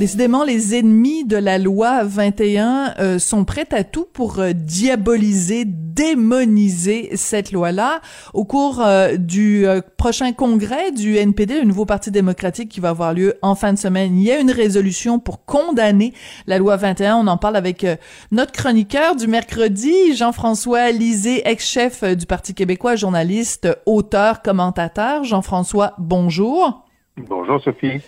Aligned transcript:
Décidément, 0.00 0.42
les 0.42 0.74
ennemis 0.74 1.24
de 1.24 1.36
la 1.36 1.56
loi 1.56 2.02
21 2.02 2.94
euh, 2.98 3.18
sont 3.20 3.44
prêts 3.44 3.68
à 3.70 3.84
tout 3.84 4.08
pour 4.12 4.40
euh, 4.40 4.50
diaboliser, 4.52 5.64
démoniser 5.64 7.10
cette 7.14 7.52
loi-là. 7.52 8.00
Au 8.32 8.44
cours 8.44 8.80
euh, 8.80 9.16
du 9.16 9.64
prochain 9.96 10.32
congrès 10.32 10.90
du 10.90 11.16
NPD, 11.16 11.60
le 11.60 11.64
nouveau 11.64 11.86
parti 11.86 12.10
démocratique 12.10 12.70
qui 12.70 12.80
va 12.80 12.88
avoir 12.88 13.14
lieu 13.14 13.34
en 13.40 13.54
fin 13.54 13.72
de 13.72 13.78
semaine, 13.78 14.18
il 14.18 14.24
y 14.24 14.32
a 14.32 14.40
une 14.40 14.50
résolution 14.50 15.20
pour 15.20 15.44
condamner 15.44 16.12
la 16.48 16.58
loi 16.58 16.74
21. 16.74 17.18
On 17.18 17.28
en 17.28 17.36
parle 17.36 17.54
avec 17.54 17.86
notre 18.32 18.50
chroniqueur 18.50 19.14
du 19.14 19.28
mercredi, 19.28 20.16
Jean-François 20.16 20.90
Lisée, 20.90 21.48
ex-chef 21.48 22.02
du 22.02 22.26
Parti 22.26 22.52
québécois, 22.52 22.96
journaliste, 22.96 23.68
auteur, 23.86 24.42
commentateur. 24.42 25.22
Jean-François, 25.22 25.94
bonjour. 25.98 26.84
Bonjour 27.16 27.62
Sophie. 27.62 28.00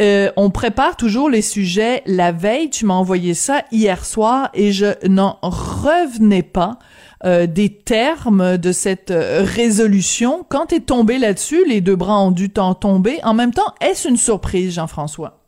Euh, 0.00 0.30
on 0.36 0.50
prépare 0.50 0.96
toujours 0.96 1.28
les 1.28 1.42
sujets 1.42 2.02
la 2.06 2.32
veille. 2.32 2.70
Tu 2.70 2.86
m'as 2.86 2.94
envoyé 2.94 3.34
ça 3.34 3.62
hier 3.70 4.04
soir 4.04 4.50
et 4.54 4.72
je 4.72 5.06
n'en 5.06 5.38
revenais 5.42 6.42
pas 6.42 6.78
euh, 7.24 7.46
des 7.46 7.76
termes 7.78 8.58
de 8.58 8.72
cette 8.72 9.10
euh, 9.10 9.44
résolution. 9.44 10.44
Quand 10.48 10.66
tu 10.66 10.76
es 10.76 10.80
tombé 10.80 11.18
là-dessus, 11.18 11.64
les 11.66 11.80
deux 11.80 11.96
bras 11.96 12.20
ont 12.20 12.30
dû 12.30 12.50
t'en 12.50 12.74
tomber. 12.74 13.20
En 13.22 13.34
même 13.34 13.52
temps, 13.52 13.74
est-ce 13.80 14.08
une 14.08 14.16
surprise, 14.16 14.74
Jean-François? 14.74 15.38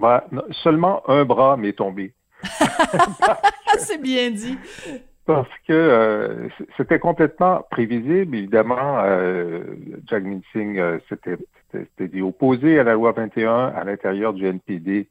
Bah, 0.00 0.24
seulement 0.62 1.02
un 1.08 1.24
bras 1.24 1.56
m'est 1.56 1.76
tombé. 1.76 2.14
C'est 3.78 4.00
bien 4.00 4.30
dit. 4.30 4.56
Parce 5.34 5.48
que 5.66 6.48
c'était 6.76 6.98
complètement 6.98 7.64
prévisible. 7.70 8.36
Évidemment, 8.36 9.02
Jack 10.06 10.24
Singh, 10.52 11.00
c'était 11.08 11.36
c'était 11.72 12.08
dit 12.08 12.22
opposé 12.22 12.78
à 12.78 12.84
la 12.84 12.94
loi 12.94 13.12
21 13.12 13.68
à 13.68 13.84
l'intérieur 13.84 14.32
du 14.32 14.46
NPD. 14.46 15.08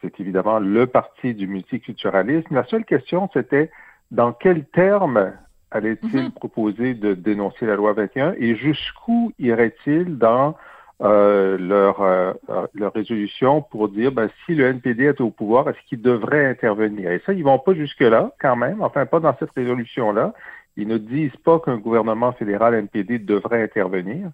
C'est 0.00 0.18
évidemment 0.18 0.58
le 0.58 0.86
parti 0.86 1.34
du 1.34 1.46
multiculturalisme. 1.46 2.54
La 2.54 2.64
seule 2.64 2.84
question, 2.84 3.28
c'était 3.32 3.70
dans 4.10 4.32
quels 4.32 4.64
termes 4.64 5.32
allait-il 5.70 6.24
mhm. 6.24 6.30
proposer 6.32 6.94
de 6.94 7.14
dénoncer 7.14 7.66
la 7.66 7.76
loi 7.76 7.92
21 7.92 8.34
et 8.38 8.56
jusqu'où 8.56 9.32
irait-il 9.38 10.18
dans 10.18 10.56
euh, 11.02 11.56
leur, 11.58 12.02
euh, 12.02 12.32
leur 12.74 12.92
résolution 12.92 13.62
pour 13.62 13.88
dire 13.88 14.12
ben, 14.12 14.28
si 14.44 14.54
le 14.54 14.66
NPD 14.66 15.04
est 15.04 15.20
au 15.20 15.30
pouvoir, 15.30 15.68
est-ce 15.68 15.78
qu'il 15.88 16.02
devrait 16.02 16.46
intervenir? 16.46 17.10
Et 17.10 17.22
ça, 17.24 17.32
ils 17.32 17.44
vont 17.44 17.58
pas 17.58 17.74
jusque-là, 17.74 18.32
quand 18.40 18.56
même, 18.56 18.82
enfin 18.82 19.06
pas 19.06 19.20
dans 19.20 19.34
cette 19.38 19.52
résolution-là. 19.56 20.34
Ils 20.76 20.88
ne 20.88 20.98
disent 20.98 21.36
pas 21.44 21.58
qu'un 21.58 21.78
gouvernement 21.78 22.32
fédéral 22.32 22.74
NPD 22.74 23.18
devrait 23.18 23.62
intervenir 23.62 24.30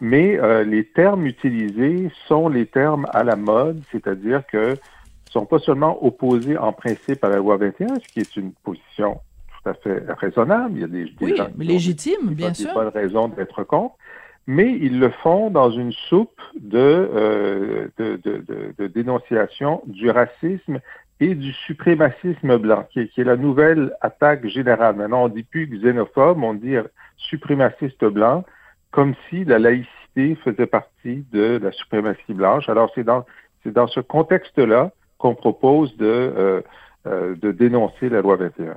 mais 0.00 0.38
euh, 0.38 0.64
les 0.64 0.84
termes 0.84 1.26
utilisés 1.26 2.10
sont 2.26 2.48
les 2.48 2.66
termes 2.66 3.06
à 3.12 3.24
la 3.24 3.36
mode, 3.36 3.82
c'est-à-dire 3.92 4.42
que 4.46 4.72
ne 4.72 5.30
sont 5.30 5.46
pas 5.46 5.58
seulement 5.58 6.04
opposés 6.04 6.56
en 6.58 6.72
principe 6.72 7.24
à 7.24 7.28
la 7.28 7.36
loi 7.36 7.56
21, 7.56 7.96
ce 8.00 8.08
qui 8.12 8.20
est 8.20 8.36
une 8.36 8.52
position 8.52 9.20
tout 9.48 9.70
à 9.70 9.74
fait 9.74 10.04
raisonnable. 10.18 10.72
Il 10.74 10.80
y 10.80 10.84
a 10.84 10.86
des, 10.86 11.12
oui, 11.20 11.34
légitime, 11.58 12.34
bien 12.34 12.52
sûr. 12.52 12.74
Pas 12.74 12.84
de 12.84 12.90
raison 12.90 13.28
d'être 13.28 13.64
contre, 13.64 13.96
mais 14.46 14.72
ils 14.80 15.00
le 15.00 15.10
font 15.10 15.50
dans 15.50 15.70
une 15.70 15.92
soupe 15.92 16.40
de, 16.60 16.78
euh, 16.78 17.88
de, 17.98 18.16
de, 18.22 18.74
de, 18.78 18.86
dénonciation 18.86 19.82
du 19.86 20.10
racisme 20.10 20.80
et 21.18 21.34
du 21.34 21.52
suprémacisme 21.52 22.58
blanc, 22.58 22.86
qui 22.90 23.00
est, 23.00 23.08
qui 23.08 23.22
est, 23.22 23.24
la 23.24 23.36
nouvelle 23.36 23.94
attaque 24.02 24.46
générale. 24.46 24.96
Maintenant, 24.96 25.24
on 25.24 25.28
dit 25.28 25.42
plus 25.42 25.66
xénophobe, 25.66 26.42
on 26.42 26.54
dit 26.54 26.76
suprémaciste 27.16 28.04
blanc 28.04 28.44
comme 28.90 29.14
si 29.28 29.44
la 29.44 29.58
laïcité 29.58 30.36
faisait 30.36 30.66
partie 30.66 31.26
de 31.32 31.60
la 31.62 31.72
suprématie 31.72 32.32
blanche. 32.32 32.68
Alors 32.68 32.90
c'est 32.94 33.04
dans, 33.04 33.24
c'est 33.62 33.72
dans 33.72 33.86
ce 33.88 34.00
contexte-là 34.00 34.90
qu'on 35.18 35.34
propose 35.34 35.94
de, 35.96 36.06
euh, 36.06 36.60
euh, 37.06 37.34
de 37.36 37.52
dénoncer 37.52 38.08
la 38.08 38.22
loi 38.22 38.36
21. 38.36 38.76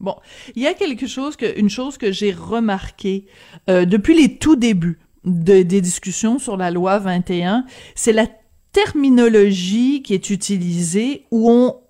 Bon, 0.00 0.16
il 0.54 0.62
y 0.62 0.66
a 0.66 0.74
quelque 0.74 1.06
chose 1.06 1.36
que, 1.36 1.58
une 1.58 1.70
chose 1.70 1.96
que 1.96 2.12
j'ai 2.12 2.32
remarqué 2.32 3.26
euh, 3.70 3.84
depuis 3.84 4.14
les 4.14 4.36
tout 4.36 4.56
débuts 4.56 4.98
de, 5.24 5.62
des 5.62 5.80
discussions 5.80 6.38
sur 6.38 6.56
la 6.56 6.70
loi 6.70 6.98
21, 6.98 7.64
c'est 7.94 8.12
la 8.12 8.26
terminologie 8.72 10.02
qui 10.02 10.12
est 10.12 10.30
utilisée 10.30 11.24
où 11.30 11.50
on 11.50 11.80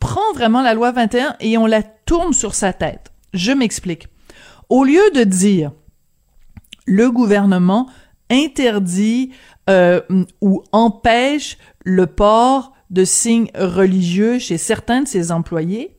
prend 0.00 0.32
vraiment 0.34 0.62
la 0.62 0.74
loi 0.74 0.90
21 0.90 1.36
et 1.40 1.56
on 1.56 1.66
la 1.66 1.82
tourne 1.82 2.32
sur 2.32 2.54
sa 2.54 2.72
tête. 2.72 3.12
Je 3.32 3.52
m'explique. 3.52 4.08
Au 4.68 4.84
lieu 4.84 5.10
de 5.14 5.22
dire 5.22 5.72
le 6.86 7.10
gouvernement 7.10 7.88
interdit 8.30 9.30
euh, 9.70 10.00
ou 10.40 10.64
empêche 10.72 11.58
le 11.84 12.06
port 12.06 12.72
de 12.90 13.04
signes 13.04 13.50
religieux 13.54 14.38
chez 14.38 14.58
certains 14.58 15.02
de 15.02 15.08
ses 15.08 15.32
employés. 15.32 15.96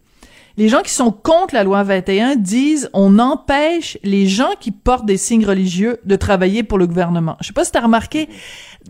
Les 0.55 0.69
gens 0.69 0.81
qui 0.83 0.91
sont 0.91 1.11
contre 1.11 1.55
la 1.55 1.63
loi 1.63 1.81
21 1.81 2.35
disent 2.35 2.89
on 2.93 3.17
empêche 3.17 3.97
les 4.03 4.27
gens 4.27 4.51
qui 4.59 4.69
portent 4.69 5.05
des 5.05 5.17
signes 5.17 5.45
religieux 5.45 5.97
de 6.05 6.15
travailler 6.15 6.61
pour 6.61 6.77
le 6.77 6.85
gouvernement. 6.85 7.37
Je 7.41 7.47
sais 7.47 7.53
pas 7.53 7.65
si 7.65 7.71
tu 7.71 7.79
as 7.79 7.81
remarqué, 7.81 8.29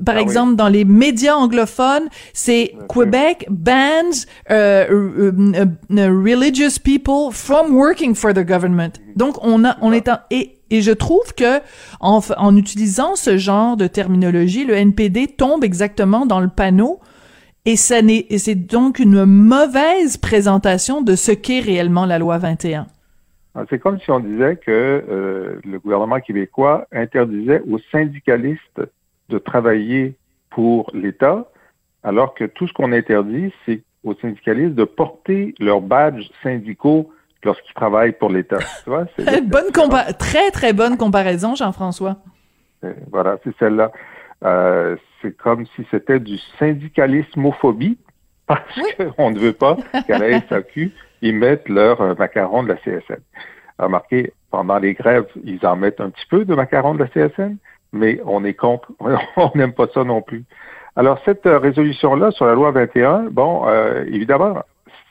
par 0.06 0.16
ah 0.18 0.22
exemple, 0.22 0.56
dans 0.56 0.68
les 0.68 0.84
médias 0.84 1.36
anglophones, 1.36 2.10
c'est 2.34 2.76
Quebec 2.90 3.48
bans 3.50 4.12
uh, 4.50 4.86
religious 5.90 6.80
people 6.84 7.32
from 7.32 7.74
working 7.74 8.14
for 8.14 8.34
the 8.34 8.46
government. 8.46 9.00
Donc 9.16 9.38
on 9.42 9.64
a, 9.64 9.78
on 9.82 9.94
est 9.94 10.10
en, 10.10 10.18
et 10.32 10.60
et 10.70 10.82
je 10.82 10.92
trouve 10.92 11.34
que 11.38 11.62
en, 12.00 12.20
en 12.38 12.56
utilisant 12.58 13.16
ce 13.16 13.38
genre 13.38 13.78
de 13.78 13.86
terminologie, 13.86 14.66
le 14.66 14.74
NPD 14.74 15.28
tombe 15.28 15.64
exactement 15.64 16.26
dans 16.26 16.40
le 16.40 16.50
panneau 16.50 17.00
et 17.66 17.76
ça 17.76 18.02
n'est, 18.02 18.26
c'est 18.38 18.56
donc 18.56 19.00
une 19.00 19.26
mauvaise 19.26 20.18
présentation 20.18 21.02
de 21.02 21.16
ce 21.16 21.32
qu'est 21.32 21.62
réellement 21.62 22.06
la 22.06 22.20
loi 22.20 22.38
21. 22.38 22.88
Ah, 23.56 23.64
c'est 23.70 23.80
comme 23.80 24.00
si 24.00 24.10
on 24.10 24.20
disait 24.20 24.58
que 24.58 24.72
euh, 24.72 25.60
le 25.64 25.80
gouvernement 25.80 26.20
québécois 26.20 26.88
interdisait 26.92 27.62
aux 27.70 27.80
syndicalistes 27.92 28.82
de 29.30 29.38
travailler 29.38 30.16
pour 30.50 30.90
l'État, 30.94 31.48
alors 32.04 32.34
que 32.34 32.46
tout 32.46 32.68
ce 32.68 32.74
qu'on 32.74 32.92
interdit, 32.92 33.54
c'est 33.66 33.82
aux 34.04 34.16
syndicalistes 34.16 34.76
de 34.76 34.84
porter 34.84 35.56
leurs 35.60 35.82
badges 35.82 36.30
syndicaux 36.42 37.12
lorsqu'ils 37.44 37.74
travaillent 37.74 38.14
pour 38.14 38.30
l'État. 38.30 38.60
bonne 39.42 39.72
très, 40.20 40.52
très 40.52 40.74
bonne 40.74 40.98
comparaison, 40.98 41.56
Jean-François. 41.56 42.18
Voilà, 43.12 43.38
c'est 43.44 43.56
celle-là. 43.60 43.92
Euh, 44.44 44.96
c'est 45.22 45.36
comme 45.38 45.66
si 45.76 45.86
c'était 45.92 46.20
du 46.20 46.38
syndicalismophobie, 46.60 47.98
parce 48.48 48.62
qu'on 48.98 49.32
ne 49.32 49.40
veut 49.40 49.54
pas 49.54 49.78
qu'à 50.08 50.18
la 50.18 50.42
SAQ, 50.42 50.92
ils 51.22 51.36
mettent 51.36 51.70
leur 51.70 52.02
euh, 52.02 52.14
macaron 52.16 52.64
de 52.64 52.70
la 52.70 52.76
CSN. 52.76 53.22
Remarquez, 53.80 54.34
pendant 54.52 54.78
les 54.78 54.94
grèves, 54.94 55.28
ils 55.44 55.66
en 55.66 55.76
mettent 55.76 56.02
un 56.02 56.10
petit 56.10 56.26
peu 56.30 56.46
de 56.46 56.54
macaron 56.54 56.94
de 56.94 57.00
la 57.00 57.08
CSN, 57.08 57.56
mais 57.94 58.20
on 58.26 58.44
est 58.44 58.54
contre, 58.54 58.92
on 59.38 59.52
n'aime 59.56 59.74
pas 59.74 59.88
ça 59.94 60.04
non 60.04 60.22
plus. 60.22 60.44
Alors, 60.96 61.20
cette 61.26 61.46
euh, 61.46 61.58
résolution-là 61.58 62.32
sur 62.32 62.46
la 62.46 62.54
loi 62.54 62.72
21, 62.72 63.30
bon, 63.32 63.66
évidemment, 64.06 64.62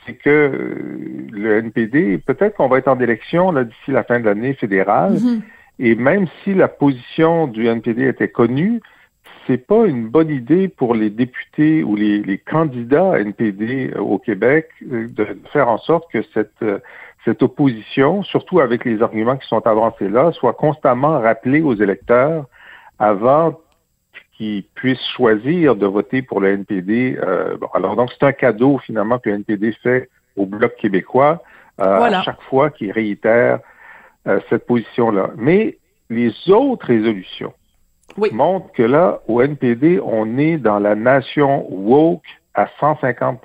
c'est 0.07 0.15
que 0.15 0.31
euh, 0.31 1.27
le 1.31 1.59
NPD, 1.59 2.19
peut-être 2.19 2.57
qu'on 2.57 2.69
va 2.69 2.79
être 2.79 2.89
en 2.89 2.99
élection 3.01 3.53
d'ici 3.53 3.91
la 3.91 4.05
fin 4.05 4.21
de 4.21 4.25
l'année 4.25 4.55
fédérale, 4.55 5.15
mm-hmm. 5.15 5.41
et 5.79 5.95
même 5.95 6.27
si 6.43 6.55
la 6.55 6.69
position 6.69 7.47
du 7.47 7.67
NPD 7.67 8.07
était 8.09 8.29
connue, 8.29 8.81
c'est 9.47 9.67
pas 9.67 9.87
une 9.87 10.09
bonne 10.09 10.31
idée 10.31 10.69
pour 10.69 10.95
les 10.95 11.11
députés 11.11 11.83
ou 11.83 11.97
les, 11.97 12.23
les 12.23 12.39
candidats 12.39 13.19
NPD 13.19 13.93
euh, 13.95 14.01
au 14.01 14.19
Québec 14.19 14.69
euh, 14.91 15.09
de 15.09 15.27
faire 15.53 15.69
en 15.69 15.79
sorte 15.79 16.11
que 16.11 16.23
cette, 16.35 16.65
cette 17.25 17.43
opposition, 17.43 18.23
surtout 18.23 18.61
avec 18.61 18.85
les 18.85 19.03
arguments 19.03 19.37
qui 19.37 19.47
sont 19.49 19.67
avancés 19.67 20.09
là, 20.09 20.33
soit 20.33 20.55
constamment 20.55 21.21
rappelée 21.21 21.61
aux 21.61 21.75
électeurs 21.75 22.47
avant 22.99 23.59
qui 24.37 24.67
puissent 24.75 25.07
choisir 25.17 25.77
de 25.77 25.87
voter 25.87 26.23
pour 26.23 26.41
le 26.41 26.49
NPD. 26.49 27.19
Euh, 27.23 27.57
bon, 27.59 27.69
alors 27.75 27.97
donc 27.97 28.11
c'est 28.13 28.27
un 28.27 28.33
cadeau 28.33 28.79
finalement 28.79 29.19
que 29.19 29.29
le 29.31 29.37
NPD 29.37 29.73
fait 29.83 30.09
au 30.37 30.47
bloc 30.47 30.75
québécois 30.77 31.43
euh, 31.81 31.99
Voilà. 31.99 32.21
à 32.21 32.23
chaque 32.23 32.43
fois 32.43 32.71
qu'il 32.71 32.91
réitère 32.91 33.61
euh, 34.27 34.41
cette 34.49 34.67
position-là. 34.67 35.31
Mais 35.37 35.79
les 36.11 36.33
autres 36.49 36.87
résolutions 36.87 37.53
Oui. 38.17 38.31
montrent 38.33 38.73
que 38.73 38.83
là, 38.83 39.21
au 39.29 39.41
NPD, 39.43 40.01
on 40.05 40.39
est 40.39 40.59
dans 40.59 40.79
la 40.79 40.95
nation 40.95 41.67
woke 41.71 42.23
à 42.55 42.67
150 42.81 43.41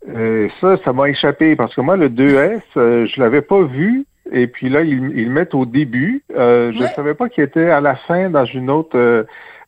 Euh, 0.10 0.50
ça, 0.60 0.78
ça 0.84 0.94
m'a 0.94 1.10
échappé 1.10 1.56
parce 1.56 1.74
que 1.76 1.82
moi, 1.82 1.96
le 1.98 2.10
2S, 2.10 2.62
euh, 2.78 3.06
je 3.06 3.22
l'avais 3.22 3.42
pas 3.42 3.62
vu. 3.64 4.06
Et 4.32 4.48
puis 4.48 4.70
là, 4.70 4.82
ils, 4.82 5.12
ils 5.18 5.26
le 5.28 5.32
mettent 5.34 5.54
au 5.54 5.66
début. 5.66 6.24
Euh, 6.36 6.72
je 6.74 6.80
ne 6.84 6.88
savais 6.88 7.14
pas 7.14 7.30
qu'il 7.30 7.44
était 7.44 7.70
à 7.70 7.82
la 7.82 7.96
fin 7.96 8.30
dans 8.30 8.46
une 8.46 8.70
autre. 8.70 8.98
euh, 8.98 9.24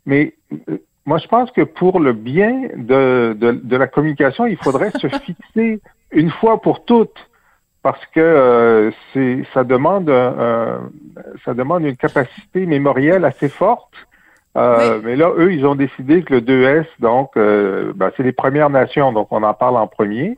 mais 0.05 0.33
euh, 0.69 0.77
moi, 1.05 1.17
je 1.19 1.27
pense 1.27 1.51
que 1.51 1.61
pour 1.61 1.99
le 1.99 2.13
bien 2.13 2.63
de, 2.75 3.33
de, 3.39 3.51
de 3.51 3.77
la 3.77 3.87
communication, 3.87 4.45
il 4.45 4.57
faudrait 4.57 4.91
se 4.91 5.07
fixer 5.25 5.79
une 6.11 6.29
fois 6.31 6.61
pour 6.61 6.83
toutes. 6.85 7.29
Parce 7.83 8.03
que 8.07 8.19
euh, 8.19 8.89
c'est 9.13 9.43
ça 9.53 9.63
demande 9.63 10.09
un- 10.09 10.89
ça 11.45 11.53
demande 11.53 11.83
une 11.83 11.95
capacité 11.97 12.65
mémorielle 12.65 13.25
assez 13.25 13.47
forte. 13.47 13.93
Euh, 14.57 14.99
Mais 15.03 15.15
là, 15.15 15.31
eux, 15.37 15.53
ils 15.53 15.65
ont 15.65 15.75
décidé 15.75 16.23
que 16.23 16.35
le 16.35 16.41
2S, 16.41 16.85
donc, 16.99 17.31
euh, 17.35 17.91
ben, 17.95 18.11
c'est 18.15 18.23
les 18.23 18.31
Premières 18.31 18.69
Nations, 18.69 19.11
donc 19.11 19.27
on 19.31 19.43
en 19.43 19.53
parle 19.53 19.77
en 19.77 19.87
premier. 19.87 20.37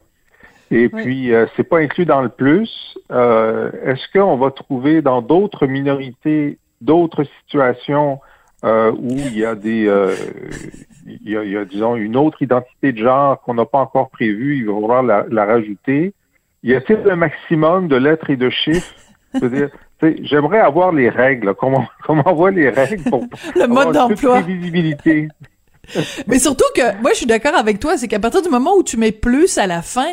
Et 0.71 0.89
Oui. 0.91 1.01
puis, 1.03 1.33
euh, 1.33 1.45
c'est 1.55 1.63
pas 1.63 1.77
inclus 1.79 2.05
dans 2.05 2.21
le 2.21 2.29
plus. 2.29 2.97
Euh, 3.11 3.71
Est-ce 3.85 4.05
qu'on 4.11 4.35
va 4.37 4.51
trouver 4.51 5.01
dans 5.01 5.21
d'autres 5.21 5.65
minorités, 5.67 6.57
d'autres 6.81 7.23
situations 7.41 8.19
euh, 8.65 8.91
où 8.91 9.11
il 9.11 9.37
y 9.37 9.45
a 9.45 9.53
des, 9.55 9.87
euh, 9.87 10.13
il, 11.05 11.29
y 11.31 11.37
a, 11.37 11.43
il 11.43 11.51
y 11.51 11.57
a, 11.57 11.63
disons, 11.63 11.95
une 11.95 12.17
autre 12.17 12.41
identité 12.41 12.91
de 12.91 12.97
genre 12.97 13.39
qu'on 13.41 13.53
n'a 13.53 13.65
pas 13.65 13.77
encore 13.77 14.09
prévue, 14.09 14.57
ils 14.57 14.65
vont 14.65 14.79
vouloir 14.81 15.03
la, 15.03 15.25
la 15.29 15.45
rajouter. 15.45 16.13
Y 16.63 16.73
a-t-il 16.73 17.09
un 17.09 17.15
maximum 17.15 17.87
de 17.87 17.95
lettres 17.95 18.29
et 18.31 18.35
de 18.35 18.49
chiffres? 18.49 18.93
J'aimerais 20.01 20.59
avoir 20.59 20.91
les 20.91 21.09
règles, 21.09 21.53
comment, 21.55 21.85
comment 22.05 22.23
on 22.27 22.33
voit 22.35 22.51
les 22.51 22.69
règles 22.69 23.03
pour 23.09 23.25
Le 23.55 23.67
mode 23.67 23.93
d'emploi. 23.93 24.41
prévisibilité. 24.41 25.27
Mais 26.27 26.39
surtout 26.39 26.65
que, 26.75 27.01
moi, 27.01 27.11
je 27.11 27.17
suis 27.17 27.25
d'accord 27.25 27.55
avec 27.55 27.79
toi, 27.79 27.97
c'est 27.97 28.07
qu'à 28.07 28.19
partir 28.19 28.41
du 28.41 28.49
moment 28.49 28.75
où 28.75 28.83
tu 28.83 28.97
mets 28.97 29.11
plus 29.13 29.57
à 29.57 29.67
la 29.67 29.81
fin, 29.81 30.09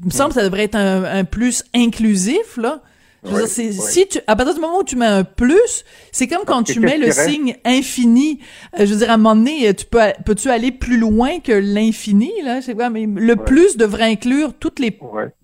il 0.00 0.06
me 0.06 0.10
semble 0.10 0.28
que 0.30 0.34
ça 0.36 0.42
devrait 0.44 0.64
être 0.64 0.76
un, 0.76 1.02
un 1.04 1.24
plus 1.24 1.64
inclusif, 1.74 2.56
là. 2.56 2.82
Je 3.24 3.30
veux 3.30 3.38
dire, 3.46 3.48
si 3.72 4.06
tu, 4.06 4.18
à 4.28 4.36
partir 4.36 4.54
du 4.54 4.60
moment 4.60 4.78
où 4.78 4.84
tu 4.84 4.94
mets 4.94 5.04
un 5.06 5.24
plus, 5.24 5.84
c'est 6.12 6.28
comme 6.28 6.44
quand 6.46 6.62
tu 6.62 6.78
mets 6.78 6.98
le 6.98 7.10
signe 7.10 7.56
infini. 7.64 8.38
Euh, 8.78 8.86
je 8.86 8.92
veux 8.92 8.98
dire, 8.98 9.10
à 9.10 9.14
un 9.14 9.16
moment 9.16 9.34
donné, 9.34 9.74
tu 9.74 9.86
peux, 9.86 9.98
peux-tu 10.24 10.50
aller 10.50 10.70
plus 10.70 10.98
loin 10.98 11.40
que 11.40 11.50
l'infini, 11.50 12.30
là? 12.44 12.60
Je 12.60 12.66
sais 12.66 12.74
pas, 12.76 12.90
mais 12.90 13.06
le 13.12 13.34
plus 13.34 13.76
devrait 13.76 14.04
inclure 14.04 14.52
toutes 14.54 14.78
les, 14.78 14.96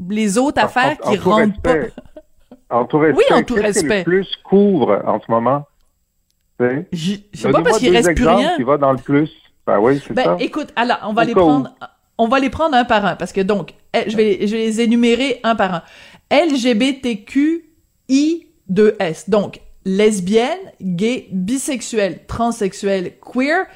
les 0.09 0.39
autres 0.39 0.63
affaires 0.63 0.97
en- 1.03 1.11
qui 1.11 1.19
en 1.19 1.23
rentrent 1.23 1.61
pas. 1.63 1.75
Respect. 2.71 2.77
En 2.77 2.85
tout 2.87 2.99
respect. 2.99 3.25
Oui, 3.31 3.37
en 3.39 3.43
tout 3.43 3.55
qu'est-ce 3.55 3.61
que 3.63 3.67
respect. 3.67 3.99
le 3.99 4.05
plus 4.05 4.29
couvre 4.45 5.03
en 5.07 5.21
ce 5.21 5.31
moment? 5.31 5.67
Sais? 6.61 6.87
Pas 7.51 7.63
parce 7.63 7.79
qu'il 7.79 7.91
reste 7.95 8.15
plus 8.15 8.27
rien. 8.29 8.55
qui 8.57 8.63
va 8.63 8.77
dans 8.77 8.93
le 8.93 8.99
plus. 8.99 9.31
Ben 9.67 9.79
oui, 9.81 10.01
c'est 10.07 10.15
Ben, 10.15 10.25
ça. 10.25 10.37
écoute, 10.41 10.69
alors, 10.77 10.99
on 11.05 11.13
va 11.13 11.23
Au 11.23 11.27
les 11.27 11.33
où. 11.33 11.37
prendre, 11.37 11.75
on 12.19 12.29
va 12.29 12.39
les 12.39 12.51
prendre 12.51 12.77
un 12.77 12.85
par 12.85 13.05
un, 13.07 13.17
parce 13.17 13.33
que 13.33 13.41
donc, 13.41 13.73
eh, 13.95 14.09
je 14.09 14.17
vais, 14.17 14.47
je 14.47 14.53
vais 14.53 14.59
les 14.67 14.81
énumérer 14.83 15.41
un 15.43 15.57
par 15.57 15.75
un. 15.75 15.83
LGBTQI2S. 16.31 19.29
Donc, 19.31 19.61
lesbienne, 19.85 20.59
gay, 20.81 21.27
bisexuel, 21.33 22.25
transsexuel, 22.27 23.13
queer, 23.21 23.67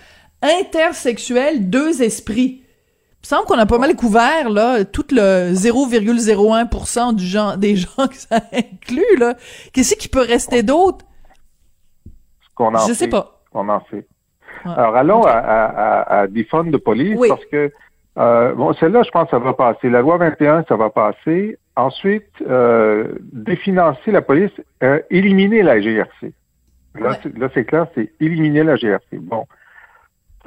intersexuel, 0.42 1.68
deux 1.70 2.02
esprits. 2.02 2.62
Il 3.20 3.24
me 3.24 3.36
semble 3.36 3.46
qu'on 3.46 3.58
a 3.58 3.66
pas 3.66 3.78
mal 3.78 3.94
couvert, 3.96 4.48
là, 4.48 4.84
tout 4.84 5.04
le 5.10 5.52
0,01% 5.52 7.14
du 7.14 7.24
genre, 7.26 7.56
des 7.56 7.76
gens 7.76 8.06
que 8.08 8.14
ça 8.16 8.40
inclut, 8.52 9.16
là. 9.18 9.34
Qu'est-ce 9.72 9.96
qui 9.96 10.08
peut 10.08 10.22
rester 10.22 10.62
d'autre? 10.62 11.04
Qu'on 12.54 12.74
en 12.74 12.78
Je 12.78 12.86
fait, 12.88 12.94
sais 12.94 13.08
pas. 13.08 13.40
qu'on 13.52 13.68
en 13.68 13.80
fait. 13.80 14.06
Alors, 14.64 14.96
allons 14.96 15.22
à, 15.24 15.32
à, 15.32 15.64
à, 15.66 16.18
à 16.20 16.26
des 16.26 16.44
fonds 16.44 16.64
de 16.64 16.76
police 16.76 17.16
Oui. 17.18 17.28
parce 17.28 17.44
que, 17.46 17.70
euh, 18.18 18.54
bon, 18.54 18.72
celle-là, 18.74 19.02
je 19.04 19.10
pense 19.10 19.24
que 19.24 19.30
ça 19.30 19.38
va 19.38 19.52
passer. 19.52 19.88
La 19.90 20.00
loi 20.00 20.16
21, 20.16 20.64
ça 20.68 20.76
va 20.76 20.90
passer. 20.90 21.58
Ensuite, 21.76 22.26
euh, 22.48 23.14
définancer 23.32 24.10
la 24.10 24.22
police, 24.22 24.50
euh, 24.82 25.00
éliminer 25.10 25.62
la 25.62 25.80
GRC. 25.80 26.32
Là, 26.94 27.10
Ouais. 27.10 27.16
c'est- 27.22 27.38
là, 27.38 27.48
c'est 27.54 27.64
clair, 27.64 27.86
c'est 27.94 28.12
éliminer 28.20 28.64
la 28.64 28.76
GRC. 28.76 29.18
Bon. 29.18 29.46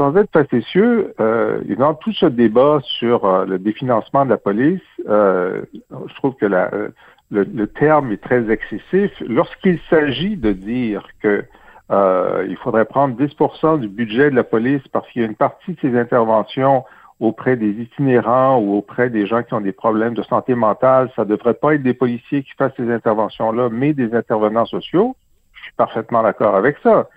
Sans 0.01 0.15
être 0.15 0.31
facétieux, 0.31 1.13
euh, 1.20 1.62
dans 1.77 1.93
tout 1.93 2.12
ce 2.13 2.25
débat 2.25 2.79
sur 2.84 3.24
euh, 3.24 3.46
le 3.46 3.60
définancement 3.60 4.25
de 4.25 4.31
la 4.31 4.38
police, 4.39 4.81
euh, 5.08 5.62
je 5.91 6.15
trouve 6.15 6.34
que 6.38 6.48
la, 6.48 6.74
euh, 6.74 6.89
le, 7.29 7.43
le 7.43 7.67
terme 7.67 8.12
est 8.12 8.17
très 8.17 8.50
excessif. 8.50 9.12
Lorsqu'il 9.20 9.79
s'agit 9.91 10.38
de 10.38 10.53
dire 10.53 11.08
que 11.22 11.46
euh, 11.91 12.48
il 12.50 12.58
faudrait 12.58 12.86
prendre 12.86 13.15
10% 13.15 13.79
du 13.79 13.88
budget 13.88 14.31
de 14.31 14.36
la 14.36 14.43
police 14.43 14.81
parce 14.91 15.08
qu'il 15.10 15.22
y 15.22 15.25
a 15.25 15.27
une 15.27 15.36
partie 15.36 15.74
de 15.74 15.79
ces 15.81 15.96
interventions 15.96 16.84
auprès 17.20 17.55
des 17.55 17.70
itinérants 17.70 18.58
ou 18.58 18.74
auprès 18.74 19.12
des 19.12 19.27
gens 19.27 19.43
qui 19.43 19.53
ont 19.53 19.62
des 19.62 19.72
problèmes 19.72 20.15
de 20.15 20.24
santé 20.24 20.55
mentale. 20.55 21.12
Ça 21.15 21.25
ne 21.25 21.29
devrait 21.29 21.53
pas 21.53 21.75
être 21.75 21.84
des 21.84 21.93
policiers 21.93 22.41
qui 22.41 22.53
fassent 22.58 22.74
ces 22.75 22.91
interventions-là, 22.91 23.70
mais 23.72 23.93
des 23.93 24.15
intervenants 24.15 24.65
sociaux. 24.65 25.15
Je 25.53 25.62
suis 25.62 25.74
parfaitement 25.74 26.24
d'accord 26.24 26.55
avec 26.55 26.77
ça. 26.81 27.08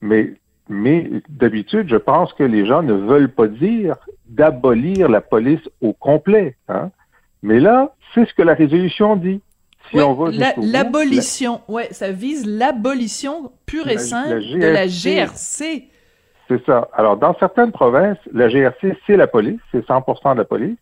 Mais, 0.00 0.32
mais 0.68 1.10
d'habitude, 1.28 1.88
je 1.88 1.96
pense 1.96 2.32
que 2.34 2.42
les 2.44 2.66
gens 2.66 2.82
ne 2.82 2.92
veulent 2.94 3.30
pas 3.32 3.46
dire 3.48 3.96
d'abolir 4.28 5.08
la 5.08 5.20
police 5.20 5.60
au 5.80 5.92
complet. 5.92 6.56
Hein? 6.68 6.90
Mais 7.42 7.60
là, 7.60 7.94
c'est 8.14 8.26
ce 8.28 8.34
que 8.34 8.42
la 8.42 8.54
résolution 8.54 9.16
dit. 9.16 9.40
Si 9.90 9.96
Oui, 9.96 10.02
on 10.02 10.12
va 10.14 10.30
la- 10.30 10.52
l'abolition, 10.58 11.60
ouais, 11.68 11.88
ça 11.92 12.10
vise 12.12 12.46
l'abolition 12.46 13.52
pure 13.64 13.88
et 13.88 13.94
La- 13.94 13.98
simple 14.00 14.40
la 14.40 14.58
de 14.58 14.66
la 14.72 14.86
GRC. 14.86 15.88
C'est 16.48 16.64
ça. 16.66 16.88
Alors, 16.94 17.16
dans 17.16 17.34
certaines 17.38 17.72
provinces, 17.72 18.18
la 18.32 18.48
GRC, 18.48 18.96
c'est 19.06 19.16
la 19.16 19.26
police, 19.26 19.60
c'est 19.72 19.86
100% 19.86 20.32
de 20.34 20.38
la 20.38 20.44
police, 20.44 20.76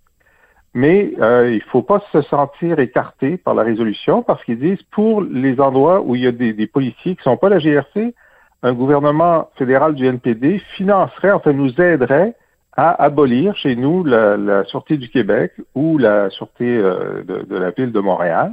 mais 0.74 1.12
euh, 1.20 1.50
il 1.52 1.62
faut 1.62 1.82
pas 1.82 2.02
se 2.12 2.22
sentir 2.22 2.78
écarté 2.80 3.36
par 3.36 3.54
la 3.54 3.62
résolution 3.62 4.22
parce 4.22 4.42
qu'ils 4.44 4.58
disent 4.58 4.82
pour 4.90 5.22
les 5.22 5.60
endroits 5.60 6.00
où 6.02 6.14
il 6.16 6.22
y 6.22 6.26
a 6.26 6.32
des, 6.32 6.52
des 6.52 6.66
policiers 6.66 7.16
qui 7.16 7.22
sont 7.22 7.36
pas 7.36 7.48
la 7.48 7.58
GRC, 7.58 8.14
un 8.62 8.72
gouvernement 8.72 9.50
fédéral 9.56 9.94
du 9.94 10.06
NPD 10.06 10.60
financerait, 10.76 11.32
enfin 11.32 11.52
nous 11.52 11.80
aiderait 11.80 12.34
à 12.76 13.02
abolir 13.02 13.56
chez 13.56 13.74
nous 13.74 14.04
la, 14.04 14.36
la 14.36 14.64
Sûreté 14.64 14.96
du 14.96 15.08
Québec 15.08 15.52
ou 15.74 15.98
la 15.98 16.30
Sûreté 16.30 16.76
euh, 16.78 17.22
de, 17.22 17.42
de 17.42 17.56
la 17.56 17.70
ville 17.70 17.92
de 17.92 18.00
Montréal. 18.00 18.52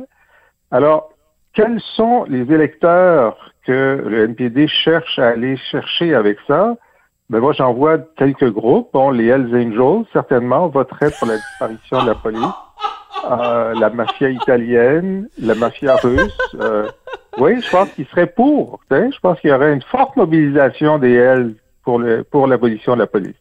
Alors, 0.71 1.09
quels 1.53 1.79
sont 1.95 2.25
les 2.27 2.51
électeurs 2.51 3.53
que 3.65 4.03
le 4.07 4.23
NPD 4.23 4.67
cherche 4.67 5.19
à 5.19 5.29
aller 5.29 5.57
chercher 5.57 6.15
avec 6.15 6.37
ça? 6.47 6.75
Ben 7.29 7.39
moi, 7.39 7.53
j'en 7.53 7.73
vois 7.73 7.97
quelques 8.17 8.51
groupes. 8.51 8.89
Bon, 8.93 9.11
les 9.11 9.27
Hells 9.27 9.55
Angels, 9.55 10.05
certainement, 10.13 10.67
voteraient 10.67 11.11
pour 11.19 11.27
la 11.27 11.35
disparition 11.35 12.01
de 12.03 12.07
la 12.07 12.15
police. 12.15 12.43
Euh, 13.29 13.73
la 13.79 13.89
mafia 13.89 14.29
italienne, 14.29 15.29
la 15.39 15.55
mafia 15.55 15.95
russe. 15.95 16.37
Euh, 16.59 16.89
oui, 17.37 17.61
je 17.61 17.69
pense 17.69 17.89
qu'ils 17.89 18.05
seraient 18.07 18.31
pour. 18.31 18.79
Je 18.91 19.19
pense 19.21 19.39
qu'il 19.39 19.49
y 19.49 19.53
aurait 19.53 19.73
une 19.73 19.81
forte 19.81 20.15
mobilisation 20.15 20.99
des 20.99 21.13
Hells 21.13 21.55
pour, 21.83 21.99
le, 21.99 22.23
pour 22.23 22.47
l'abolition 22.47 22.93
de 22.93 22.99
la 22.99 23.07
police. 23.07 23.35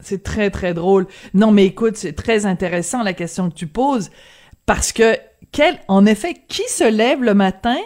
C'est 0.00 0.22
très, 0.22 0.50
très 0.50 0.74
drôle. 0.74 1.06
Non, 1.32 1.52
mais 1.52 1.66
écoute, 1.66 1.96
c'est 1.96 2.14
très 2.14 2.46
intéressant 2.46 3.02
la 3.02 3.12
question 3.12 3.50
que 3.50 3.54
tu 3.54 3.66
poses. 3.66 4.10
Parce 4.66 4.92
que, 4.92 5.16
quel, 5.52 5.78
en 5.88 6.06
effet, 6.06 6.34
qui 6.48 6.68
se 6.68 6.88
lève 6.88 7.22
le 7.22 7.34
matin 7.34 7.76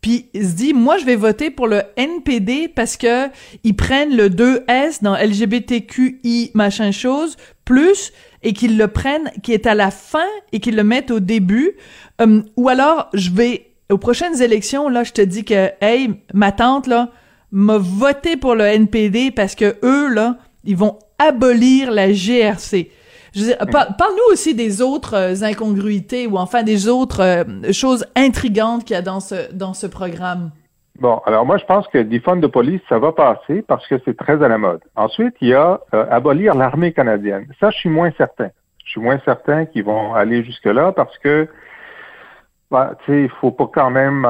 puis 0.00 0.30
se 0.32 0.54
dit 0.54 0.74
moi 0.74 0.96
je 0.98 1.04
vais 1.04 1.16
voter 1.16 1.50
pour 1.50 1.66
le 1.66 1.82
NPD 1.96 2.68
parce 2.68 2.96
que 2.96 3.28
ils 3.64 3.74
prennent 3.74 4.16
le 4.16 4.28
2S 4.28 5.02
dans 5.02 5.16
LGBTQI 5.16 6.52
machin 6.54 6.92
chose 6.92 7.36
plus 7.64 8.12
et 8.42 8.52
qu'ils 8.52 8.78
le 8.78 8.86
prennent 8.86 9.30
qui 9.42 9.52
est 9.52 9.66
à 9.66 9.74
la 9.74 9.90
fin 9.90 10.28
et 10.52 10.60
qu'ils 10.60 10.76
le 10.76 10.84
mettent 10.84 11.10
au 11.10 11.18
début 11.18 11.72
hum, 12.20 12.44
ou 12.56 12.68
alors 12.68 13.08
je 13.12 13.30
vais 13.30 13.67
aux 13.90 13.98
prochaines 13.98 14.42
élections 14.42 14.88
là 14.88 15.04
je 15.04 15.12
te 15.12 15.22
dis 15.22 15.44
que 15.44 15.70
hey 15.80 16.20
ma 16.34 16.52
tante 16.52 16.86
là 16.86 17.08
m'a 17.52 17.78
voté 17.78 18.36
pour 18.36 18.54
le 18.54 18.64
NPD 18.64 19.30
parce 19.30 19.54
que 19.54 19.76
eux 19.82 20.08
là 20.12 20.36
ils 20.64 20.76
vont 20.76 20.98
abolir 21.18 21.90
la 21.90 22.12
GRC 22.12 22.90
Parle-nous 23.70 24.32
aussi 24.32 24.54
des 24.54 24.82
autres 24.82 25.14
euh, 25.14 25.44
incongruités 25.44 26.26
ou 26.26 26.36
enfin 26.36 26.62
des 26.62 26.88
autres 26.88 27.22
euh, 27.22 27.72
choses 27.72 28.06
intrigantes 28.16 28.84
qu'il 28.84 28.94
y 28.94 28.98
a 28.98 29.02
dans 29.02 29.20
ce, 29.20 29.52
dans 29.52 29.74
ce 29.74 29.86
programme. 29.86 30.50
Bon, 30.98 31.20
alors 31.26 31.46
moi 31.46 31.58
je 31.58 31.64
pense 31.64 31.86
que 31.88 31.98
defund 31.98 32.40
de 32.40 32.46
police, 32.48 32.80
ça 32.88 32.98
va 32.98 33.12
passer 33.12 33.62
parce 33.62 33.86
que 33.86 34.00
c'est 34.04 34.16
très 34.16 34.42
à 34.42 34.48
la 34.48 34.58
mode. 34.58 34.80
Ensuite, 34.96 35.34
il 35.40 35.48
y 35.48 35.54
a 35.54 35.80
euh, 35.94 36.06
abolir 36.10 36.54
l'armée 36.54 36.92
canadienne. 36.92 37.46
Ça, 37.60 37.70
je 37.70 37.76
suis 37.76 37.88
moins 37.88 38.10
certain. 38.16 38.48
Je 38.84 38.92
suis 38.92 39.00
moins 39.00 39.20
certain 39.24 39.66
qu'ils 39.66 39.84
vont 39.84 40.14
aller 40.14 40.42
jusque-là 40.42 40.92
parce 40.92 41.16
que, 41.18 41.46
bah, 42.70 42.92
tu 43.04 43.12
sais, 43.12 43.22
il 43.24 43.30
faut 43.40 43.50
pas 43.50 43.70
quand 43.72 43.90
même... 43.90 44.26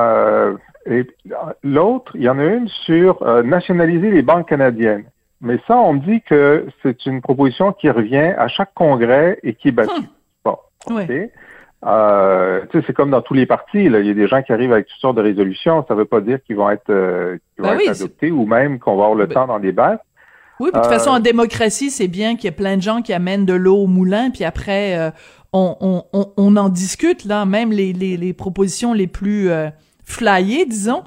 L'autre, 1.63 2.13
il 2.15 2.23
y 2.23 2.29
en 2.29 2.39
a 2.39 2.45
une 2.45 2.69
sur 2.69 3.23
nationaliser 3.45 4.11
les 4.11 4.23
banques 4.23 4.49
canadiennes. 4.49 5.05
Mais 5.41 5.59
ça, 5.69 5.77
on 5.77 5.95
me 5.95 6.01
dit 6.01 6.21
que 6.23 6.67
c'est 6.83 7.07
une 7.07 7.21
proposition 7.21 7.73
qui 7.73 7.91
revient 7.91 8.35
à 8.37 8.49
chaque 8.49 8.75
congrès 8.75 9.39
et 9.43 9.55
qui 9.55 9.69
est 9.69 9.73
battue. 9.73 9.93
Hum. 9.93 10.07
Bon, 10.45 10.57
ok. 10.91 11.11
Euh, 11.87 12.65
c'est 12.73 12.93
comme 12.93 13.11
dans 13.11 13.23
tous 13.23 13.35
les 13.35 13.47
partis, 13.47 13.89
là. 13.89 14.01
il 14.01 14.07
y 14.07 14.11
a 14.11 14.15
des 14.15 14.27
gens 14.27 14.43
qui 14.43 14.53
arrivent 14.53 14.73
avec 14.73 14.89
toutes 14.89 15.01
sortes 15.01 15.17
de 15.17 15.23
résolutions. 15.23 15.85
Ça 15.87 15.95
ne 15.95 16.01
veut 16.01 16.07
pas 16.07 16.21
dire 16.21 16.43
qu'ils 16.45 16.57
vont 16.57 16.71
être, 16.71 16.91
euh, 16.91 17.39
vont 17.57 17.69
ben 17.69 17.79
être 17.79 17.91
adoptés 17.91 18.33
ou 18.33 18.47
même 18.47 18.81
qu'on 18.81 18.97
va 18.97 19.05
avoir 19.05 19.15
le 19.15 19.27
ben 19.27 19.35
temps 19.35 19.47
d'en 19.47 19.61
débattre. 19.61 20.03
Oui, 20.59 20.71
de 20.73 20.77
toute 20.77 20.87
façon, 20.87 21.11
en 21.11 21.19
euh, 21.19 21.21
démocratie, 21.21 21.91
c'est 21.91 22.09
bien 22.09 22.35
qu'il 22.35 22.47
y 22.47 22.49
ait 22.49 22.51
plein 22.51 22.77
de 22.77 22.83
gens 22.83 23.01
qui 23.01 23.13
amènent 23.13 23.47
de 23.47 23.55
l'eau 23.55 23.77
au 23.77 23.87
moulin, 23.87 24.31
puis 24.31 24.43
après, 24.43 24.99
euh, 24.99 25.11
on, 25.53 25.77
on, 25.81 26.05
on, 26.13 26.33
on, 26.37 26.57
en 26.57 26.69
discute, 26.69 27.25
là, 27.25 27.45
même 27.45 27.73
les, 27.73 27.93
les, 27.93 28.17
les 28.17 28.33
propositions 28.33 28.93
les 28.93 29.07
plus 29.07 29.51
flyées, 30.05 30.67
disons, 30.67 31.05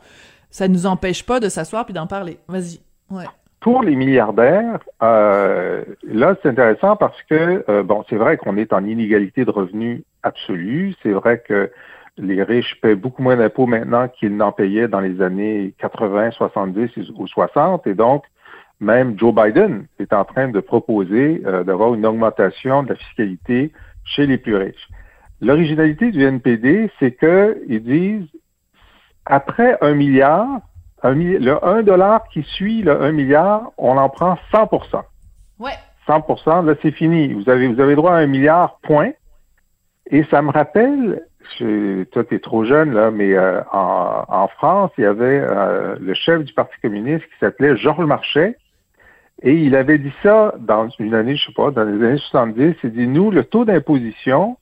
ça 0.50 0.68
ne 0.68 0.74
nous 0.74 0.86
empêche 0.86 1.26
pas 1.26 1.40
de 1.40 1.50
s'asseoir 1.50 1.86
puis 1.86 1.94
d'en 1.94 2.08
parler. 2.08 2.40
Vas-y. 2.48 2.80
Ouais 3.10 3.26
pour 3.62 3.84
les 3.84 3.96
milliardaires, 3.96 4.80
euh, 5.04 5.84
là, 6.04 6.36
c'est 6.42 6.50
intéressant 6.50 6.96
parce 6.96 7.22
que, 7.24 7.64
euh, 7.70 7.84
bon, 7.84 8.04
c'est 8.10 8.16
vrai 8.16 8.36
qu'on 8.36 8.58
est 8.58 8.74
en 8.74 8.84
inégalité 8.84 9.46
de 9.46 9.52
revenus 9.52 10.02
absolue. 10.24 10.96
C'est 11.04 11.12
vrai 11.12 11.44
que 11.48 11.72
les 12.18 12.42
riches 12.42 12.82
paient 12.82 12.96
beaucoup 12.96 13.22
moins 13.22 13.38
d'impôts 13.38 13.68
maintenant 13.68 14.08
qu'ils 14.08 14.36
n'en 14.36 14.52
payaient 14.52 14.88
dans 14.88 15.00
les 15.00 15.22
années 15.22 15.76
80, 15.78 16.32
70 16.32 16.90
ou 17.16 17.28
60. 17.28 17.86
Et 17.86 17.94
donc, 17.94 18.24
même 18.80 19.18
Joe 19.18 19.34
Biden 19.34 19.86
est 20.00 20.12
en 20.12 20.26
train 20.26 20.48
de 20.48 20.60
proposer 20.60 21.44
euh, 21.46 21.64
d'avoir 21.64 21.94
une 21.94 22.06
augmentation 22.06 22.82
de 22.82 22.90
la 22.90 22.96
fiscalité 22.96 23.72
chez 24.04 24.26
les 24.26 24.38
plus 24.38 24.56
riches. 24.56 24.88
L'originalité 25.42 26.12
du 26.12 26.24
NPD, 26.24 26.92
c'est 27.00 27.18
qu'ils 27.18 27.84
disent, 27.84 28.28
après 29.26 29.78
un 29.82 29.94
milliard, 29.94 30.62
le 31.04 31.66
1 31.66 31.84
dollar 31.84 32.24
qui 32.32 32.44
suit 32.44 32.84
le 32.84 33.02
1 33.02 33.12
milliard, 33.12 33.72
on 33.78 33.98
en 33.98 34.10
prend 34.10 34.38
100% 34.54 35.04
Ouais. 35.60 35.72
100% 36.08 36.66
là, 36.66 36.76
c'est 36.82 36.92
fini. 36.92 37.34
Vous 37.34 37.50
avez, 37.50 37.68
vous 37.68 37.80
avez 37.80 37.96
droit 37.96 38.14
à 38.14 38.18
un 38.18 38.28
milliard, 38.28 38.80
point. 38.84 39.12
Et 40.10 40.24
ça 40.26 40.42
me 40.42 40.52
rappelle, 40.52 41.24
je, 41.60 42.04
toi, 42.06 42.24
tu 42.24 42.36
es 42.36 42.40
trop 42.40 42.66
jeune, 42.66 42.94
là, 42.94 43.12
mais 43.12 43.34
euh, 43.34 43.62
en, 43.72 44.26
en, 44.28 44.48
France, 44.48 44.92
il 44.98 45.04
y 45.04 45.08
avait 45.08 45.40
euh, 45.40 45.96
le 46.00 46.14
chef 46.14 46.44
du 46.44 46.54
Parti 46.54 46.76
communiste 46.82 47.24
qui 47.26 47.40
s'appelait 47.40 47.78
Georges 47.78 48.06
Marchais. 48.06 48.58
Et 49.44 49.54
il 49.56 49.76
avait 49.76 49.98
dit 49.98 50.14
ça 50.22 50.54
dans 50.60 50.88
une 51.00 51.16
année, 51.16 51.36
je 51.36 51.48
sais 51.48 51.54
pas, 51.54 51.72
dans 51.72 51.84
les 51.84 52.06
années 52.06 52.18
70. 52.18 52.76
Il 52.84 52.92
dit, 52.92 53.08
nous, 53.08 53.32
le 53.32 53.44
taux 53.44 53.66
d'imposition 53.66 54.58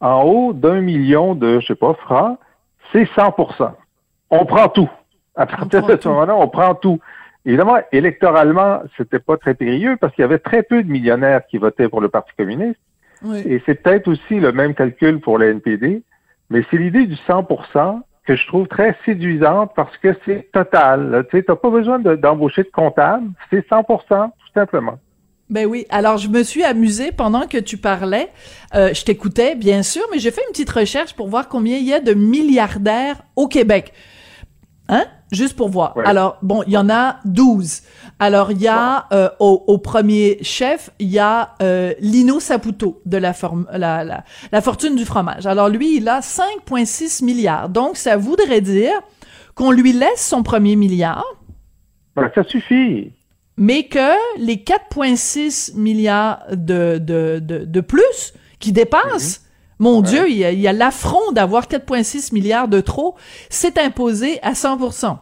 en 0.00 0.22
haut 0.22 0.52
d'un 0.52 0.80
million 0.80 1.34
de, 1.34 1.60
je 1.60 1.66
sais 1.66 1.74
pas, 1.74 1.94
francs, 1.94 2.38
c'est 2.92 3.04
100% 3.04 3.72
On 4.30 4.44
prend 4.44 4.68
tout. 4.68 4.88
À 5.34 5.46
partir 5.46 5.84
de 5.84 5.98
ce 6.00 6.08
moment-là, 6.08 6.36
on 6.36 6.48
prend 6.48 6.74
tout. 6.74 7.00
Évidemment, 7.44 7.78
électoralement, 7.92 8.82
c'était 8.96 9.18
pas 9.18 9.36
très 9.36 9.54
périlleux 9.54 9.96
parce 9.96 10.14
qu'il 10.14 10.22
y 10.22 10.24
avait 10.24 10.38
très 10.38 10.62
peu 10.62 10.82
de 10.82 10.90
millionnaires 10.90 11.46
qui 11.46 11.58
votaient 11.58 11.88
pour 11.88 12.00
le 12.00 12.08
Parti 12.08 12.32
communiste. 12.36 12.80
Et 13.44 13.62
c'est 13.66 13.82
peut-être 13.82 14.08
aussi 14.08 14.40
le 14.40 14.52
même 14.52 14.74
calcul 14.74 15.20
pour 15.20 15.38
le 15.38 15.50
NPD, 15.50 16.02
mais 16.48 16.64
c'est 16.70 16.78
l'idée 16.78 17.06
du 17.06 17.16
100 17.16 17.46
que 18.26 18.36
je 18.36 18.46
trouve 18.46 18.68
très 18.68 18.96
séduisante 19.04 19.72
parce 19.74 19.96
que 19.98 20.16
c'est 20.24 20.50
total. 20.52 21.26
Tu 21.30 21.44
n'as 21.46 21.56
pas 21.56 21.70
besoin 21.70 21.98
d'embaucher 21.98 22.62
de, 22.62 22.70
comptable, 22.70 23.28
c'est 23.50 23.66
100 23.68 23.84
tout 23.84 23.98
simplement. 24.54 24.98
Ben 25.48 25.66
oui. 25.66 25.84
Alors, 25.90 26.16
je 26.16 26.28
me 26.28 26.44
suis 26.44 26.62
amusée 26.62 27.10
pendant 27.10 27.48
que 27.48 27.58
tu 27.58 27.76
parlais. 27.76 28.28
Euh, 28.74 28.94
je 28.94 29.04
t'écoutais, 29.04 29.56
bien 29.56 29.82
sûr, 29.82 30.02
mais 30.12 30.20
j'ai 30.20 30.30
fait 30.30 30.42
une 30.42 30.52
petite 30.52 30.70
recherche 30.70 31.14
pour 31.14 31.28
voir 31.28 31.48
combien 31.48 31.76
il 31.76 31.84
y 31.84 31.92
a 31.92 31.98
de 31.98 32.14
milliardaires 32.14 33.20
au 33.34 33.48
Québec. 33.48 33.92
Hein? 34.88 35.04
Juste 35.32 35.56
pour 35.56 35.68
voir. 35.68 35.96
Alors, 36.04 36.38
bon, 36.42 36.62
il 36.66 36.72
y 36.72 36.76
en 36.76 36.90
a 36.90 37.20
12. 37.24 37.82
Alors, 38.18 38.50
il 38.50 38.60
y 38.60 38.66
a 38.66 39.06
euh, 39.12 39.28
au, 39.38 39.78
premier 39.78 40.38
chef, 40.42 40.90
il 40.98 41.08
y 41.08 41.20
a 41.20 41.54
euh, 41.62 41.94
Lino 42.00 42.40
Saputo 42.40 43.00
de 43.06 43.16
la, 43.16 43.32
la, 43.72 44.04
la, 44.04 44.24
la, 44.50 44.60
fortune 44.60 44.96
du 44.96 45.04
fromage. 45.04 45.46
Alors, 45.46 45.68
lui, 45.68 45.98
il 45.98 46.08
a 46.08 46.20
5,6 46.20 47.24
milliards. 47.24 47.68
Donc, 47.68 47.96
ça 47.96 48.16
voudrait 48.16 48.60
dire 48.60 48.92
qu'on 49.54 49.70
lui 49.70 49.92
laisse 49.92 50.26
son 50.26 50.42
premier 50.42 50.74
milliard. 50.74 51.24
Ben, 52.16 52.30
ça 52.34 52.42
suffit. 52.42 53.12
Mais 53.56 53.84
que 53.84 54.38
les 54.38 54.56
4,6 54.56 55.76
milliards 55.76 56.40
de, 56.50 56.98
de, 56.98 57.40
de, 57.40 57.64
de, 57.64 57.80
plus 57.80 58.34
qui 58.58 58.72
dépassent, 58.72 59.44
mon 59.80 60.02
Dieu, 60.02 60.28
il 60.28 60.36
y 60.36 60.68
a, 60.68 60.72
l'affront 60.72 61.32
d'avoir 61.32 61.66
4,6 61.66 62.34
milliards 62.34 62.68
de 62.68 62.80
trop. 62.80 63.16
C'est 63.48 63.78
imposé 63.78 64.38
à 64.42 64.52
100% 64.52 65.16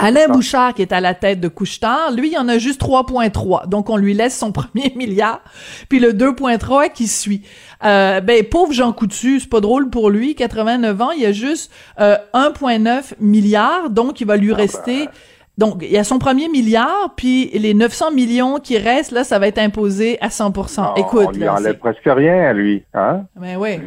Alain. 0.00 0.28
Bouchard, 0.28 0.74
qui 0.74 0.82
est 0.82 0.92
à 0.92 1.00
la 1.00 1.14
tête 1.14 1.40
de 1.40 1.48
Couchetard, 1.48 2.12
lui, 2.12 2.30
il 2.32 2.38
en 2.38 2.48
a 2.48 2.58
juste 2.58 2.80
3,3. 2.80 3.68
Donc, 3.68 3.88
on 3.88 3.96
lui 3.96 4.14
laisse 4.14 4.36
son 4.36 4.52
premier 4.58 4.92
milliard, 4.96 5.40
puis 5.88 6.00
le 6.00 6.12
2,3 6.12 6.92
qui 6.92 7.08
suit. 7.08 7.42
Euh, 7.84 8.20
ben, 8.20 8.44
pauvre 8.44 8.72
Jean 8.72 8.92
Coutu, 8.92 9.40
c'est 9.40 9.48
pas 9.48 9.60
drôle 9.60 9.90
pour 9.90 10.10
lui, 10.10 10.34
89 10.34 11.00
ans, 11.00 11.10
il 11.12 11.22
y 11.22 11.26
a 11.26 11.32
juste 11.32 11.72
euh, 12.00 12.16
1,9 12.34 13.14
milliard, 13.20 13.90
donc 13.90 14.20
il 14.20 14.26
va 14.26 14.36
lui 14.36 14.52
ah, 14.52 14.56
rester... 14.56 15.06
Ben, 15.06 15.12
donc, 15.58 15.78
il 15.82 15.90
y 15.90 15.98
a 15.98 16.04
son 16.04 16.20
premier 16.20 16.48
milliard, 16.48 17.14
puis 17.16 17.50
les 17.52 17.74
900 17.74 18.12
millions 18.12 18.60
qui 18.60 18.78
restent, 18.78 19.10
là, 19.10 19.24
ça 19.24 19.40
va 19.40 19.48
être 19.48 19.58
imposé 19.58 20.16
à 20.20 20.30
100 20.30 20.52
Écoute, 20.96 21.26
On 21.26 21.30
lui 21.32 21.48
enlève 21.48 21.78
presque 21.78 22.04
rien 22.04 22.44
à 22.44 22.52
lui, 22.52 22.84
hein? 22.94 23.24
Ben 23.34 23.56
oui. 23.56 23.80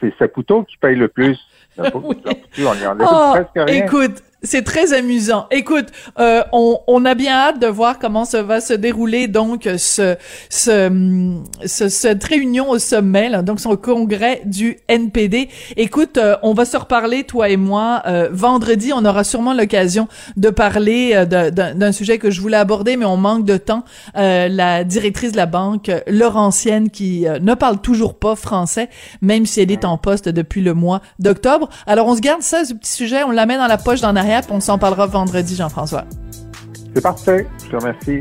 c'est 0.00 0.12
Saputo 0.18 0.64
qui 0.64 0.76
paye 0.76 0.96
le 0.96 1.06
plus. 1.06 1.38
oui. 1.78 2.16
on 2.58 2.74
lui 2.74 2.86
enlève 2.86 3.08
oh, 3.08 3.30
presque 3.32 3.68
rien. 3.68 3.84
Écoute, 3.84 4.24
c'est 4.44 4.62
très 4.62 4.92
amusant. 4.92 5.46
Écoute, 5.50 5.86
euh, 6.18 6.42
on, 6.52 6.78
on, 6.86 7.04
a 7.04 7.14
bien 7.14 7.34
hâte 7.34 7.60
de 7.60 7.66
voir 7.66 7.98
comment 7.98 8.24
ça 8.24 8.42
va 8.42 8.60
se 8.60 8.74
dérouler 8.74 9.26
donc 9.26 9.68
ce, 9.78 10.16
ce, 10.48 11.34
ce 11.64 11.88
cette 11.88 12.22
réunion 12.24 12.70
au 12.70 12.78
sommet, 12.78 13.28
là, 13.28 13.42
donc 13.42 13.60
son 13.60 13.76
congrès 13.76 14.42
du 14.44 14.78
NPD. 14.88 15.48
Écoute, 15.76 16.18
euh, 16.18 16.36
on 16.42 16.52
va 16.54 16.64
se 16.64 16.76
reparler 16.76 17.24
toi 17.24 17.48
et 17.48 17.56
moi 17.56 18.02
euh, 18.06 18.28
vendredi. 18.30 18.92
On 18.94 19.04
aura 19.04 19.24
sûrement 19.24 19.54
l'occasion 19.54 20.08
de 20.36 20.50
parler 20.50 21.24
d'un 21.26 21.92
sujet 21.92 22.18
que 22.18 22.30
je 22.30 22.40
voulais 22.40 22.56
aborder, 22.56 22.96
mais 22.96 23.04
on 23.04 23.16
manque 23.16 23.44
de 23.44 23.56
temps. 23.56 23.84
la 24.14 24.84
directrice 24.84 25.32
de 25.32 25.36
la 25.36 25.46
banque, 25.46 25.90
Laurentienne, 26.06 26.90
qui 26.90 27.26
ne 27.40 27.54
parle 27.54 27.80
toujours 27.80 28.18
pas 28.18 28.36
français, 28.36 28.88
même 29.22 29.46
si 29.46 29.60
elle 29.60 29.70
est 29.70 29.84
en 29.84 29.96
poste 29.96 30.28
depuis 30.28 30.60
le 30.60 30.74
mois 30.74 31.00
d'octobre. 31.18 31.68
Alors 31.86 32.08
on 32.08 32.16
se 32.16 32.20
garde 32.20 32.42
ça, 32.42 32.64
ce 32.64 32.74
petit 32.74 32.92
sujet, 32.92 33.22
on 33.24 33.30
la 33.30 33.46
met 33.46 33.56
dans 33.56 33.66
la 33.66 33.78
poche 33.78 34.00
d'en 34.00 34.16
arrière 34.16 34.33
on 34.50 34.60
s'en 34.60 34.78
parlera 34.78 35.06
vendredi, 35.06 35.56
Jean-François. 35.56 36.04
C'est 36.94 37.02
parfait. 37.02 37.46
Je 37.64 37.70
te 37.70 37.76
remercie. 37.76 38.20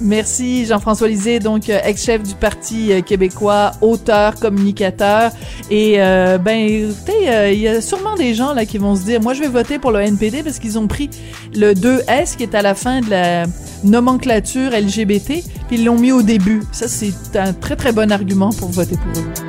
Merci 0.00 0.66
Jean-François 0.66 1.06
Lisée, 1.06 1.38
donc 1.38 1.68
euh, 1.68 1.78
ex-chef 1.84 2.22
du 2.22 2.34
Parti 2.34 2.92
euh, 2.92 3.02
québécois, 3.02 3.72
auteur, 3.80 4.34
communicateur. 4.34 5.30
Et 5.70 6.02
euh, 6.02 6.38
ben, 6.38 6.58
écoutez, 6.58 7.52
il 7.52 7.60
y 7.60 7.68
a 7.68 7.80
sûrement 7.80 8.16
des 8.16 8.34
gens 8.34 8.52
là 8.52 8.64
qui 8.64 8.78
vont 8.78 8.96
se 8.96 9.02
dire, 9.02 9.20
moi 9.20 9.34
je 9.34 9.40
vais 9.40 9.48
voter 9.48 9.78
pour 9.78 9.92
le 9.92 10.00
NPD 10.00 10.42
parce 10.42 10.58
qu'ils 10.58 10.78
ont 10.78 10.88
pris 10.88 11.08
le 11.54 11.74
2S 11.74 12.36
qui 12.36 12.42
est 12.42 12.54
à 12.54 12.62
la 12.62 12.74
fin 12.74 13.00
de 13.00 13.10
la 13.10 13.44
nomenclature 13.84 14.70
LGBT, 14.70 15.44
puis 15.68 15.78
ils 15.78 15.84
l'ont 15.84 15.98
mis 15.98 16.12
au 16.12 16.22
début. 16.22 16.62
Ça, 16.72 16.88
c'est 16.88 17.36
un 17.36 17.52
très 17.52 17.76
très 17.76 17.92
bon 17.92 18.10
argument 18.10 18.50
pour 18.50 18.70
voter 18.70 18.96
pour 18.96 19.22
eux. 19.22 19.41